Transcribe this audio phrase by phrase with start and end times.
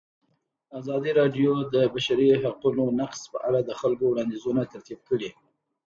[0.79, 5.29] ازادي راډیو د د بشري حقونو نقض په اړه د خلکو وړاندیزونه ترتیب کړي.